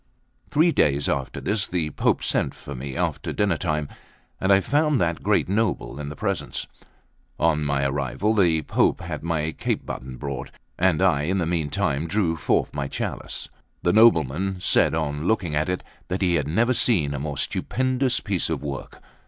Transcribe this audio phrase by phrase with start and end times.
[0.49, 3.87] Three days after this, the Pope sent for me after dinnertime,
[4.39, 6.65] and I found that great noble in the presence.
[7.39, 12.07] On my arrival, the Pope had my cope button brought, and I in the meantime
[12.07, 13.47] drew forth my chalice.
[13.83, 18.19] The nobleman said, on looking at it, that he had never seen a more stupendous
[18.21, 19.01] piece of work.